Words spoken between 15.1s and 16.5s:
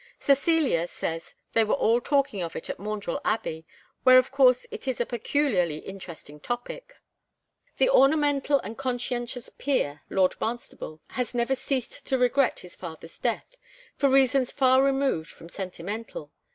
from sentimental.